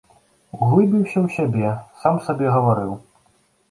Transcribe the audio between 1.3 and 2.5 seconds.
сябе, сам сабе